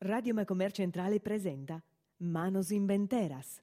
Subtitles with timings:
[0.00, 1.82] Radio Macomer Centrale presenta
[2.18, 3.60] Manos Inventeras.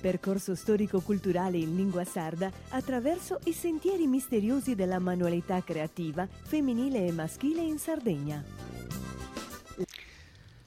[0.00, 7.60] Percorso storico-culturale in lingua sarda attraverso i sentieri misteriosi della manualità creativa femminile e maschile
[7.60, 8.42] in Sardegna.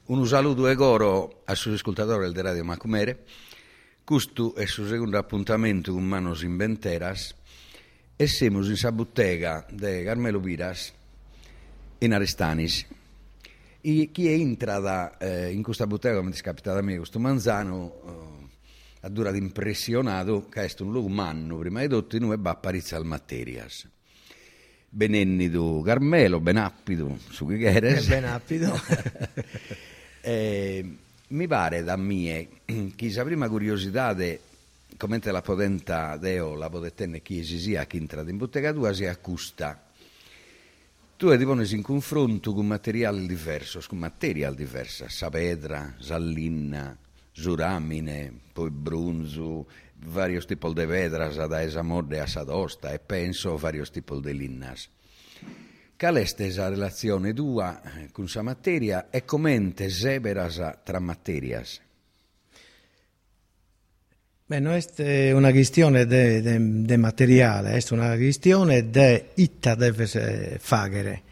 [0.04, 3.24] Un saluto e coro a suoi ascoltatori del Radio Macumere.
[4.04, 7.34] Questo è il suo secondo appuntamento con Manos Inventeras
[8.14, 10.92] e siamo in sa bottega di Carmelo Piras
[11.98, 13.02] in Arestanis.
[13.86, 17.92] E chi entra da, eh, in questa bottega, come è capitato a me, questo manzano,
[18.06, 18.46] eh,
[19.00, 23.04] ha durato impressionato che è un luogo manno, prima di tutto, noi va apparizza al
[23.04, 23.86] materias.
[24.88, 28.06] Benennido Carmelo, benappido, su chi eres.
[28.06, 28.72] Benappido.
[30.22, 30.96] eh,
[31.28, 32.48] mi pare da mie,
[32.96, 34.40] che sa prima curiosità de
[34.96, 39.04] come la potenta deo, la potentenne chi si sia chi entra in bottega tua si
[39.04, 39.78] accusta
[41.16, 46.96] tu ti poni in confronto con materiali diversi, con materiali diversi, sa pedra, sa linna,
[47.30, 49.66] zuramine, poi bronzo,
[50.06, 54.88] vari tipi di pedra, sa da esamorde a sadosta e penso vari tipi di linnas.
[55.96, 61.83] Qual è questa relazione tua con questa materia e come severas tra materias?
[64.46, 71.22] Beh, non è una questione di materiale, è una questione di itta deve fare.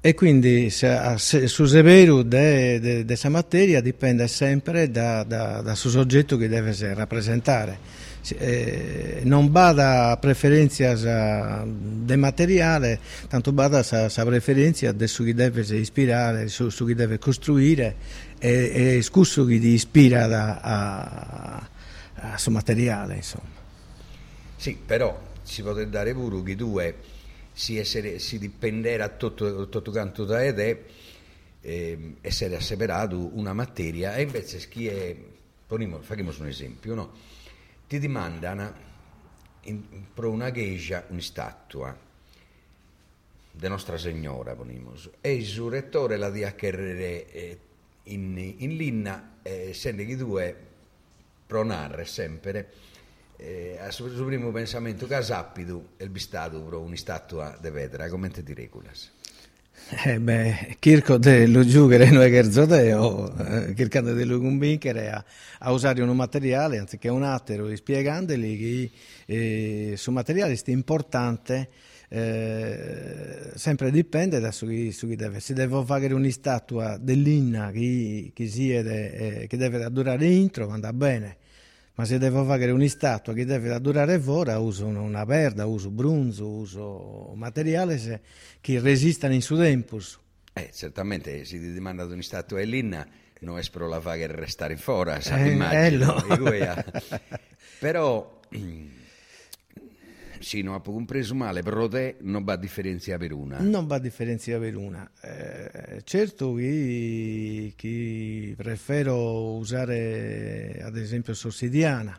[0.00, 6.46] E quindi su severo di questa materia dipende sempre da, da, da suo soggetto che
[6.46, 7.78] deve rappresentare.
[8.38, 10.94] Eh, non bada a preferenze
[12.04, 17.18] di materiale, tanto bada a preferenza di su chi deve ispirare, su, su chi deve
[17.18, 17.96] costruire
[18.38, 21.68] e, e scusso chi ti ispira a, a
[22.20, 23.58] a suo materiale, insomma.
[24.56, 26.96] Sì, però si può dare pure che due
[27.52, 30.84] si, essere, si dipendere a tutto, tutto canto da è
[31.62, 35.16] eh, essere asseverato una materia e invece chi è,
[35.66, 37.12] poniamo, facciamo un esempio, no?
[37.88, 38.88] ti dimandano
[39.62, 39.82] in,
[40.14, 41.96] per una geisha una statua
[43.52, 47.58] di Nostra Signora, poniamo, e il suo rettore la di eh,
[48.04, 50.68] in, in linna, eh, essendo che due
[51.50, 52.68] pronare sempre
[53.36, 58.54] eh, a suo, primo pensamento che sappidu il bistato pro un'istatua de vedra come ti
[58.54, 59.10] regolas
[60.04, 65.24] eh beh, Kirko de lo giugere non è gerzodeo, eh, cercando di lo convincere a,
[65.60, 68.90] a, usare un materiale anziché un atero, spiegandogli che
[69.26, 71.70] eh, su materiale è importante
[72.12, 75.40] eh, sempre dipende da su chi, su chi deve.
[75.40, 78.50] Se devo fare un'istatua dell'inna che, che,
[78.82, 79.06] de,
[79.42, 81.36] eh, che deve durare intro, va bene
[82.00, 87.32] ma se devo fare un'istatua che deve durare fuori, uso una perda, uso bronzo, uso
[87.34, 88.22] materiale
[88.62, 90.18] che resistano in su tempus.
[90.54, 93.06] Eh, certamente, se ti demanda un'istatua linna,
[93.40, 96.14] non è per la fare restare fuori, sa, eh, immagino.
[97.78, 98.40] Però
[100.40, 103.58] sì, non ha compreso male, però te non va a differenza per una.
[103.60, 105.08] Non va a differenza per una.
[105.20, 112.18] Eh, certo che, che prefero usare ad esempio sossidiana.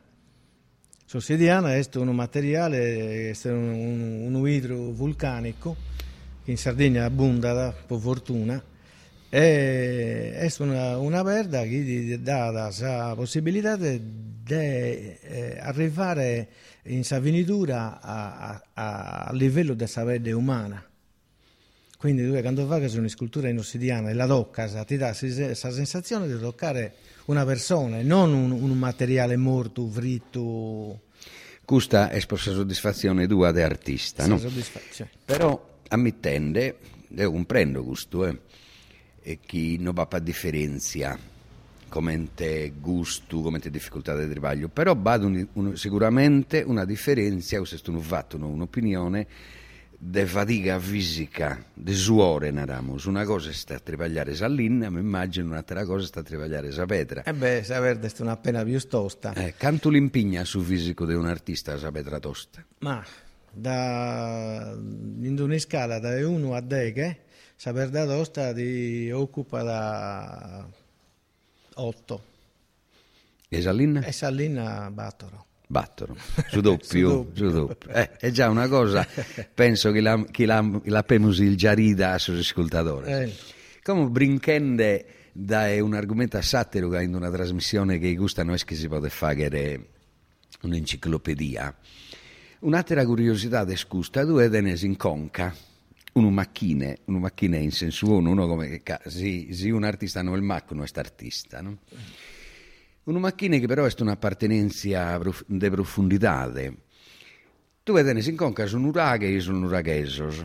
[1.03, 5.75] Sossidiana è un materiale, è un, un idro vulcanico
[6.43, 8.63] che in Sardegna abbonda per fortuna
[9.33, 13.95] e è una, una verda che dà la possibilità di
[14.45, 16.49] eh, arrivare
[16.83, 20.85] in sa venitura a, a, a livello della sapere umana.
[21.97, 26.27] Quindi tu quando fai una scultura in ossidiana e la tocca, ti dà questa sensazione
[26.27, 31.03] di toccare una persona, non un, un materiale morto, fritto.
[31.63, 34.37] Questa è per soddisfazione tua di artista, no?
[35.23, 38.39] Però ammettendo, io comprendo questo, eh,
[39.21, 41.17] e chi non va a differenza
[41.91, 48.01] come gusto, come difficoltà di travaglio, però vado un, un, sicuramente una differenza, questo un
[48.01, 49.27] fatto, un'opinione,
[50.03, 53.03] di fatica fisica, di suore, naramos.
[53.03, 57.23] Una cosa sta a travagliare linna, ma immagino un'altra cosa sta a travagliare sa petra.
[57.23, 59.34] Eh beh, sa verde è una pena più tosta.
[59.34, 62.66] Eh, quanto l'impigna sul fisico di un artista sa petra tosta?
[62.79, 63.05] Ma
[63.51, 67.17] da, in una scala da 1 a 10,
[67.61, 70.67] sa perda tosta ti occupa da
[71.75, 72.23] 8.
[73.49, 74.02] E Salina?
[74.02, 75.46] E Salina battono.
[75.67, 76.16] Battono,
[76.49, 77.90] su doppio, su doppio.
[77.91, 79.05] Eh, è già una cosa,
[79.53, 83.11] penso che la, che la, la il giarida sugli ascoltatori.
[83.11, 83.35] Eh.
[83.84, 88.73] Come brinchende da un argomento a satiro in una trasmissione che gusta non è che
[88.73, 89.90] si può fare
[90.61, 91.75] un'enciclopedia.
[92.61, 95.53] Un'altra curiosità descusta, due tenes in conca,
[96.13, 100.37] una macchina, una macchina in senso uno, uno come sì, sì, un artista non è
[100.37, 101.79] il macchino, non è artista, no?
[103.03, 106.52] Una macchina che però è un'appartenenza di profondità.
[107.84, 110.43] Tu vedi, in conca sono uraghe e sono uraghesos.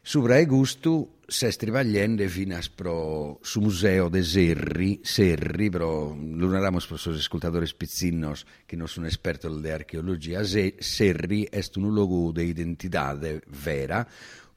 [0.00, 6.54] Sopra e gusto si strivagliende fino a pro su museo de Serri, Serri, però non
[6.54, 12.44] eravamo gli ascoltatori spizzinos che non sono esperti di archeologia, Serri è un luogo di
[12.44, 13.18] identità
[13.48, 14.08] vera,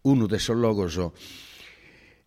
[0.01, 1.09] uno dei suoi logos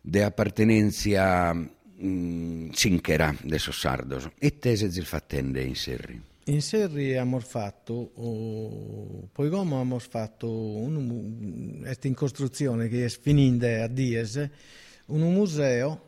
[0.00, 6.20] di appartenenza mm, cinchera de sardos e tese il fattende in Serri.
[6.46, 13.08] In Serri abbiamo fatto, oh, poi come abbiamo fatto, un, è in costruzione che è
[13.08, 14.48] finita a Dies,
[15.06, 16.02] un museo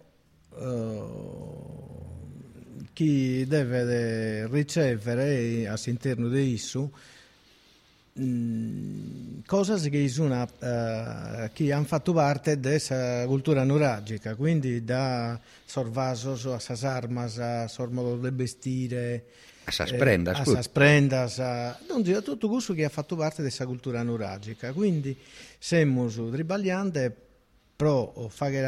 [0.51, 1.95] uh,
[2.93, 6.91] che deve ricevere all'interno di esso
[8.17, 10.47] cose che, sono,
[11.53, 18.17] che hanno fatto parte della cultura nuragica, quindi da sorvasos a sas armas, a sormodo
[18.17, 19.25] de vestire,
[19.65, 21.77] a sas prendas, eh, a sas prendas, a,
[22.23, 24.73] tutto questo che ha fatto parte della cultura nuragica.
[24.73, 25.17] Quindi
[25.59, 27.13] siamo tribagliando
[27.75, 28.67] pro fare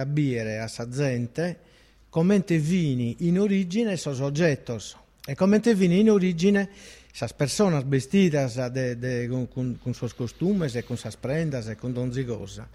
[0.58, 1.60] a sa gente
[2.08, 4.96] come vini in origine sos oggettos
[5.26, 6.70] e come vini in origine
[7.12, 11.75] esas personas vestidas de, de, con, con, con sus costumes e con sus prendas e
[11.75, 12.69] con donzi cosa.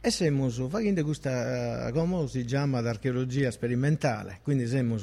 [0.00, 4.98] E siamo facendo questa, come si chiama, archeologia sperimentale, quindi siamo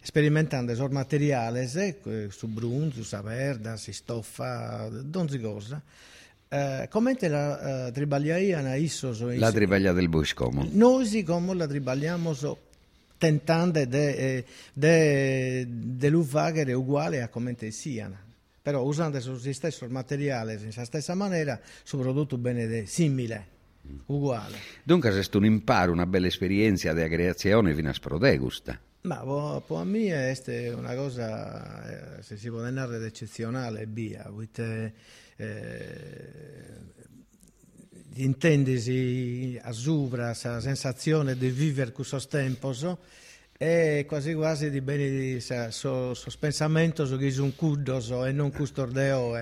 [0.00, 5.82] sperimentando sul materiale, su brunzo, su verda, su stoffa, donzi cosa.
[6.50, 12.32] Eh, come la tribagliaia issos la tribaglia del boscomo noi come la tribagliamo
[13.18, 14.44] tentando di
[16.22, 18.16] fare uguale a come siano,
[18.62, 23.56] però usando lo stesso materiale in la stessa maniera, soprattutto bene simile.
[24.06, 24.58] Uguale.
[24.82, 28.78] Dunque è un imparo, una bella esperienza di creazione fino a sprodegusta.
[29.02, 34.28] Ma per me è una cosa, eh, se si può dire, eccezionale, via.
[34.30, 34.92] With, eh,
[38.14, 39.72] intendesi a
[40.22, 42.72] la sensazione di vivere questo tempo
[43.56, 49.36] e quasi quasi di bene so, so pensamento so che sono cuddos e non custordeo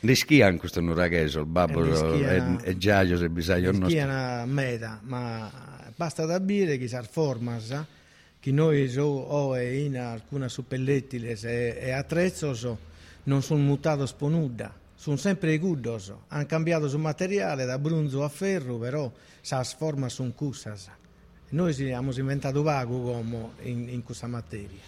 [0.00, 5.48] di schian questo nuragheso il babbo e, e giaio se bisogna non schiana meda ma
[5.94, 7.84] basta da dire che sar formas
[8.40, 12.78] che noi so o in alcune suppellettili e, e attrezzo so,
[13.24, 18.28] non sono mutato sponuda sono sempre i cuddos, hanno cambiato sul materiale da bronzo a
[18.28, 19.10] ferro, però
[19.40, 20.90] sa forma sono cussas.
[21.52, 24.78] Noi abbiamo inventato vago come in, in questa materia.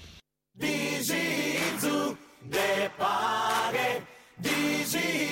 [0.52, 4.06] Disizu de pare,
[4.36, 5.31] disizu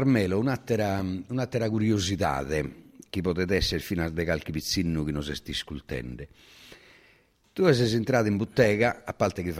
[0.00, 5.34] Carmelo, un'altra, un'altra curiosità che potete essere fino a de qualche pizzino che non si
[5.34, 6.26] sta ascoltando.
[7.52, 9.52] Tu sei entrato in bottega, a parte che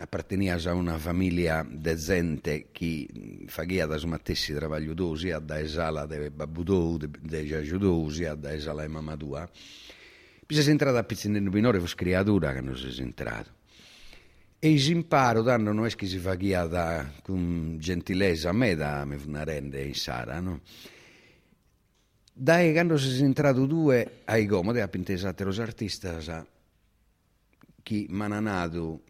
[0.00, 3.08] appartenias a una famiglia decente che
[3.46, 8.84] faceva da smattessi travaglio dosi, a da esala de babudou, de giagiudosi, a da esala
[8.84, 9.48] e mamadua.
[10.44, 13.57] Poi sei entrato a pizzino minore, fu creatura che non sei entrato.
[14.60, 19.16] E imparo danno non è che si fa da, con gentilezza a me da me
[19.24, 20.62] una rende in Sara, no?
[22.32, 26.44] Dai, quando si è entrato due ai gomode, a pintesate los artistas,
[27.84, 29.02] chi mananato,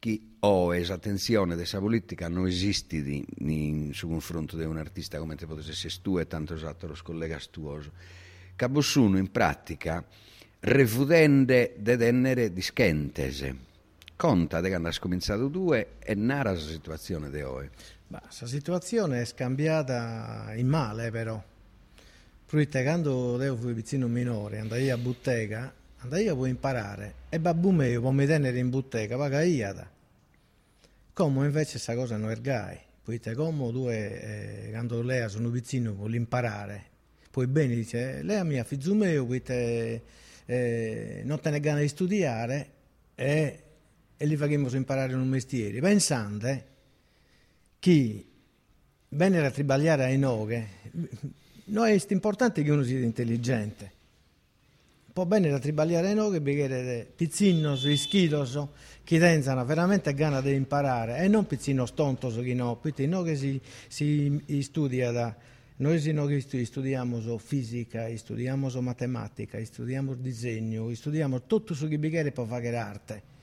[0.00, 5.36] chi ho attenzione della politica non esiste di, in, su confronto di un artista come
[5.36, 7.92] te potesse essere tu e tanto esatto lo collega stuoso.
[8.56, 10.04] Cabossuno in pratica
[10.60, 13.74] refudende de tenere dischentese
[14.16, 17.68] conta di quando ha cominciato due e narra la situazione di oggi.
[18.08, 21.42] Questa situazione è scambiata in male però.
[22.46, 28.00] Perché quando io fui piccino minore, andai a bottega, andai a imparare e babbo mio
[28.00, 29.94] può mi tenere in bottega, paga io.
[31.12, 32.78] Come invece questa cosa non è gai.
[33.02, 36.84] Perché come due, eh, quando lei sono piccino, vuole imparare.
[37.30, 40.02] Poi bene dice, lei mia figlio mio, perché
[40.46, 42.70] eh, non te ne gana di studiare
[43.14, 43.65] e
[44.16, 46.62] e li faremo imparare un mestiere, pensando
[47.78, 48.24] che
[49.08, 50.68] bene a tribagliare ai noghe,
[51.66, 53.92] no è importante che uno sia intelligente.
[55.12, 58.68] Può bene da tribagliare ai noghe perché pizzinnos, ischitos,
[59.02, 63.36] che tenzano veramente gana di imparare e non pizzinnos tontos che no, perché no che
[63.36, 63.58] si,
[63.88, 65.34] si studia da...
[65.78, 73.35] Noi studiamo fisica, studiamo matematica, studiamo disegno, studiamo tutto su che bighere può fare arte.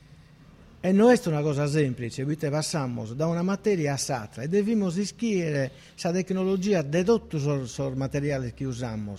[0.86, 4.90] E non è una cosa semplice, perché passiamo da una materia a l'altra e dobbiamo
[4.90, 9.16] iscrivere questa tecnologia di tutti i materiali che usiamo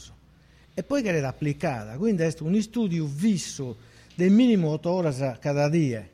[0.74, 1.96] e poi che è applicata.
[1.96, 3.78] Quindi è un studio fisso
[4.14, 6.06] del minimo 8 ore cada dia,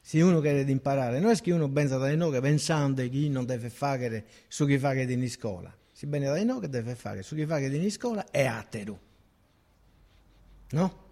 [0.00, 1.20] se uno vuole imparare.
[1.20, 4.76] Non è che uno pensa da noi che pensando che non deve fare su chi
[4.76, 5.72] fa che in scuola.
[5.92, 8.98] Si bene da noi che deve fare su chi fa che in scuola è atero.
[10.70, 11.04] No?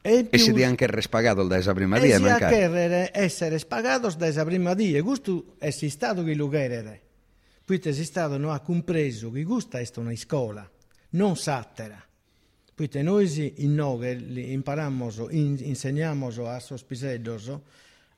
[0.00, 2.16] E, e si anche respagato da esa prima dia.
[2.16, 5.02] E si anche essere spagato da esa prima dia.
[5.02, 7.02] Questo è stato che lo chiedere.
[7.64, 10.68] Poi si stato non ha compreso che questa è una scuola,
[11.10, 12.02] non sattera.
[12.74, 17.58] Poi noi in noi impariamo, insegniamo a sospisellos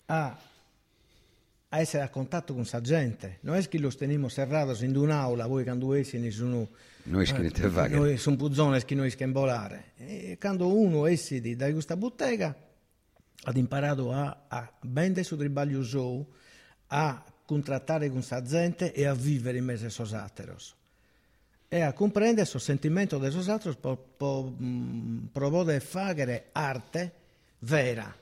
[0.07, 0.39] a,
[1.73, 3.39] a essere a contatto con sa gente.
[3.43, 6.69] Non è che lo teniamo serrato in un'aula, voi quando essi sono
[7.05, 9.93] noi scrivete eh, Noi sono puzzone che noi scambolare.
[9.97, 12.55] E quando uno esce da questa bottega,
[13.45, 16.27] ha imparato a, a vendere su tribaglio show,
[16.89, 20.75] a contrattare con sa gente e a vivere in mezzo ai suoi ateros.
[21.69, 23.97] E a comprendere il sentimento dei suoi ateros per
[24.61, 27.13] mm, provare fare arte
[27.61, 28.13] vera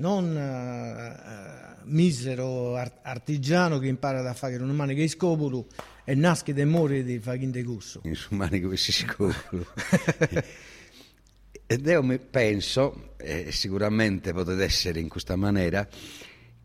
[0.00, 1.49] non uh,
[1.84, 5.66] misero art- artigiano che impara a fare una mano che scopolo
[6.04, 8.00] e nasce de mori di fare in degusso.
[8.04, 9.66] In su mani che si scopolo.
[11.66, 15.86] Ed io penso, e sicuramente potete essere in questa maniera,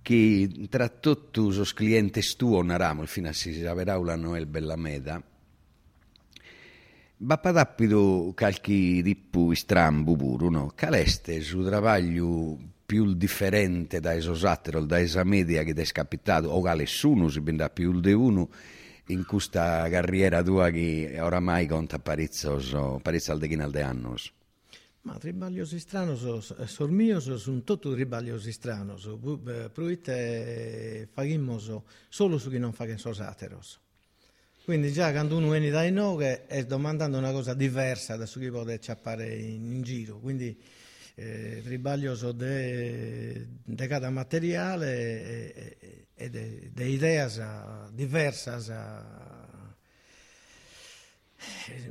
[0.02, 5.22] che tra tutti i clienti tuoi naramo, fino a si avrà una Noel Bellameda,
[7.18, 10.72] va padappido qualche di più strambo pure, no?
[10.74, 17.30] Caleste su travaglio più differente da esosattero, da esa media che è scapitato, o nessuno
[17.30, 18.50] si prende più di uno,
[19.08, 24.32] in questa carriera tua che oramai conta parizzo al dechinal de annos?
[25.02, 29.08] Ma tribagliosi stranos, sul mio sono tutti tribagliosi stranos,
[29.72, 33.80] proite faghimmoso solo su chi non fa che so sateros.
[34.64, 38.50] Quindi già quando uno viene dai noi è domandando una cosa diversa da su chi
[38.50, 40.60] può acciappare in, in giro, quindi
[41.16, 44.92] eh, tribaglioso de, de cada materiale
[45.80, 47.42] e, e de, de ideas
[47.94, 48.72] diversas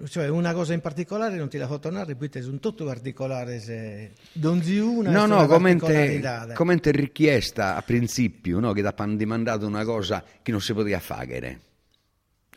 [0.08, 4.12] cioè una cosa in particolare non ti la fa tornare, poi sono tutto particolare se
[4.32, 9.84] non si una No, no, come te richiesta a principio, no, che hanno mandato una
[9.84, 11.60] cosa che non si poteva fare.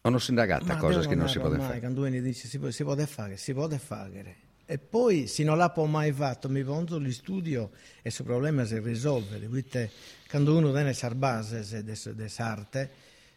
[0.02, 1.80] O non si indagata cose che non si poteva fare.
[1.80, 4.47] Quando uno dice si, si può fare, si può fare.
[4.70, 7.72] E poi, se non l'ha mai fatto, mi pongo in studio
[8.02, 9.40] e il problema si risolve.
[9.40, 9.90] Quindi,
[10.30, 12.90] quando uno tiene le basi delle arte,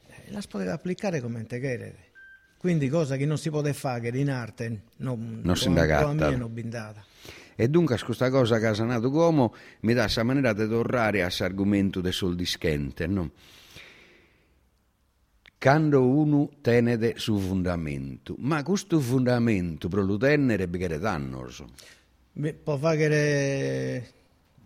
[0.09, 2.09] eh, la si poteva applicare come te chiede.
[2.57, 6.13] Quindi cosa che non si può fare in arte non, non si indagata.
[6.37, 7.05] non bindata.
[7.55, 11.27] E dunque questa cosa che ha sanato come mi dà questa maniera di tornare a
[11.27, 13.31] questo argomento del soldi schente, no?
[15.61, 21.69] Quando uno tenede su fondamento, ma questo fondamento per lo tenere è dannoso.
[22.65, 24.11] Può fare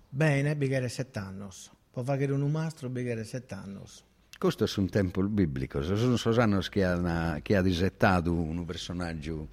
[0.08, 1.46] bene, bighere sette anni.
[1.90, 3.80] Può fare un mastro, bighere sette anni.
[4.38, 9.48] Questo è un tempo biblico, sono Sosanno che ha, che ha disettato un personaggio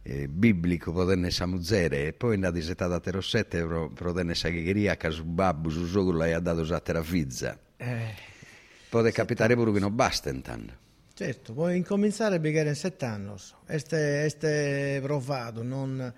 [0.00, 5.68] eh, biblico, potenne Samuzere, e poi ha disettato a Terossette, potenne Sagheria, che su babbo,
[5.68, 7.58] su sogro, e ha dato a Terafizza.
[7.76, 8.34] Eh,
[8.88, 10.84] Può capitare pure che non basta intanto.
[11.14, 13.32] Certo, puoi incominciare a bere in sette anni,
[13.66, 16.12] este provato, non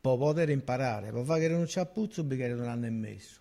[0.00, 3.38] può poter imparare, può fare un ciappuzzo, bere un anno e mezzo.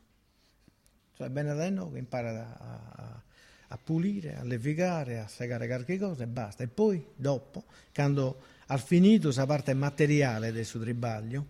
[1.15, 3.23] Cioè, bene da noi che impara a, a
[3.71, 6.63] a pulire, a levigare, a segare qualche cosa e basta.
[6.63, 11.45] E poi, dopo, quando ha finito questa parte materiale del suo tribaglio,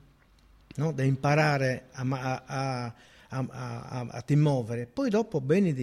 [0.76, 0.92] no?
[0.92, 2.94] da imparare a, a,
[3.30, 5.74] a, a, ti muovere, poi dopo bene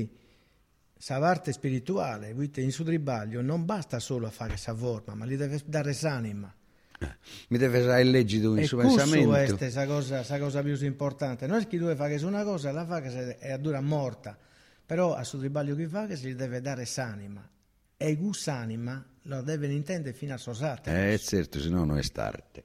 [1.19, 5.61] parte spirituale, in suo tribaglio, non basta solo a fare questa forma, ma gli deve
[5.65, 6.53] dare s'anima.
[6.99, 7.15] Eh,
[7.49, 9.35] mi deve fare il legito in suo pensamento.
[9.37, 11.47] E questa è la cosa, cosa, più importante.
[11.47, 14.39] Non è che deve fare una cosa, la fa che è a dura morta
[14.87, 17.47] però a suo tribaglio che fa che si deve dare s'anima
[17.97, 21.13] e quest'anima lo deve intendere fino a sosate.
[21.13, 22.65] Eh certo, se no non è starte.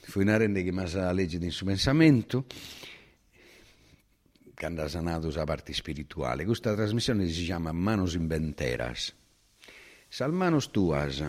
[0.00, 2.46] Fu una rende che mi ha legge di suo pensamento
[4.70, 6.44] che ha sanato la parte spirituale.
[6.44, 9.12] Questa trasmissione si chiama Manos Inventeras.
[10.08, 11.24] Salmanos tuas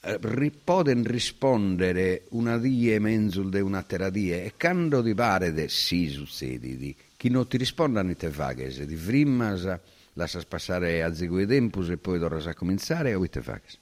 [0.00, 6.08] eh, poden rispondere una die menzul de una teradie e quando ti pare de sì
[6.08, 9.66] succedi chi non ti risponda non te fages, di frimmas,
[10.12, 13.78] lascias passare a zego i tempus e poi dovrai cominciare o te fages?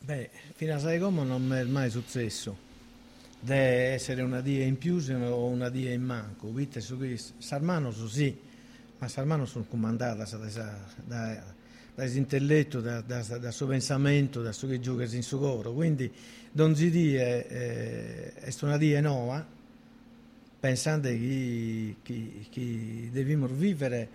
[0.00, 2.65] Beh, fino a sai come non mi è mai successo.
[3.46, 6.52] Deve essere una dia in più o una dia in manco.
[6.78, 7.34] Su questo.
[7.38, 8.36] Sarmano su sì,
[8.98, 11.54] ma Sarmano sono comandata da, da,
[11.94, 15.72] da intelletto, da, da, da suo pensamento, da suo che gioca in suo coro.
[15.72, 16.12] Quindi
[16.52, 19.46] non si dice eh, è una dia nuova,
[20.58, 24.08] pensando che, che, che dobbiamo vivere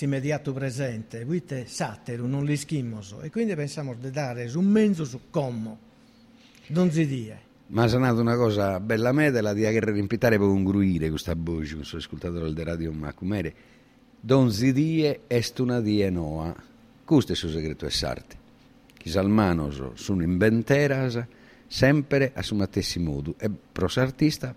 [0.00, 5.30] immediato presente, quindi satero, non li schimoso, e quindi pensiamo di dare un mezzo su
[5.30, 5.76] come,
[6.66, 7.52] non si dia.
[7.74, 11.82] Ma è nata una cosa bella medela di aver rimpitare per un gruire questa voce,
[11.82, 13.54] so ascoltatore del radio Macumere,
[14.20, 16.54] non si die est una die noa,
[17.04, 18.36] questo è il suo segreto è sarti.
[18.96, 21.20] Chi salmanos sono inventeras,
[21.66, 24.54] sempre a suo matessi modo, e pro artista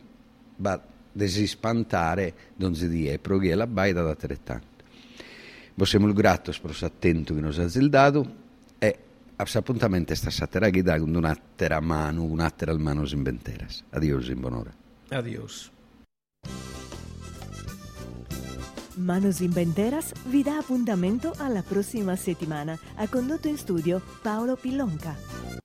[0.58, 0.80] va
[1.12, 4.84] desi spantare non si die proghi la baita da altrettanto.
[5.73, 8.45] Possiamo il gratto spros attento che nos ha zildato
[9.38, 13.84] e appuntamento sta satera guida con un'attera mano, un'attera al manos inventeras.
[13.91, 14.73] Adios in buon'ora.
[15.10, 15.71] Adios.
[18.97, 22.78] Manos Inventeras vi dà appuntamento alla prossima settimana.
[22.95, 25.57] Ha condotto in studio Paolo Pillonca.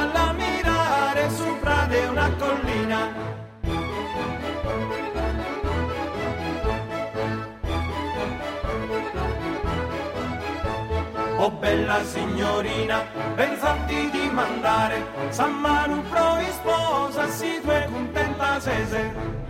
[0.00, 3.28] Alla mirare su prade una collina.
[11.36, 13.02] Oh bella signorina,
[13.34, 19.49] pensati di mandare San Manu pro sposa, si tu è contenta sese.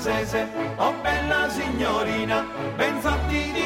[0.00, 3.59] Contenta sese, oh bella signorina, ben fatti di